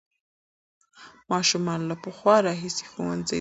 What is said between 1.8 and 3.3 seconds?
له پخوا راهیسې ښوونځي ته تلل.